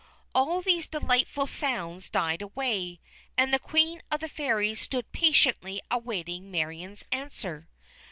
All 0.33 0.63
these 0.63 0.87
delightful 0.87 1.45
sounds 1.45 2.09
died 2.09 2.41
away, 2.41 2.99
and 3.37 3.53
the 3.53 3.59
Queen 3.59 4.01
of 4.09 4.19
the 4.19 4.29
Fairies 4.29 4.81
stood 4.81 5.11
patiently 5.11 5.79
awaiting 5.91 6.49
Marion's 6.49 7.05
answer. 7.11 7.69